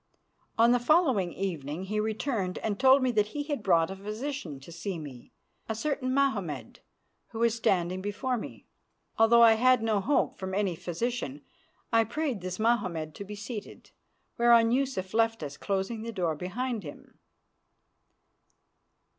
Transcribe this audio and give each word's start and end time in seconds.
On 0.57 0.71
the 0.71 0.79
following 0.79 1.31
evening 1.31 1.83
he 1.83 1.99
returned 1.99 2.57
and 2.63 2.79
told 2.79 3.03
me 3.03 3.11
that 3.11 3.27
he 3.37 3.43
had 3.43 3.61
brought 3.61 3.91
a 3.91 3.95
physician 3.95 4.59
to 4.61 4.71
see 4.71 4.97
me, 4.97 5.31
a 5.69 5.75
certain 5.75 6.11
Mahommed, 6.11 6.79
who 7.27 7.37
was 7.37 7.53
standing 7.53 8.01
before 8.01 8.35
me. 8.35 8.65
Although 9.19 9.43
I 9.43 9.53
had 9.53 9.83
no 9.83 9.99
hope 10.01 10.39
from 10.39 10.55
any 10.55 10.75
physician, 10.75 11.43
I 11.93 12.03
prayed 12.03 12.41
this 12.41 12.57
Mahommed 12.57 13.13
to 13.13 13.23
be 13.23 13.35
seated, 13.35 13.91
whereon 14.39 14.71
Yusuf 14.71 15.13
left 15.13 15.43
us, 15.43 15.55
closing 15.55 16.01
the 16.01 16.11
door 16.11 16.33
behind 16.33 16.81
him. 16.81 17.19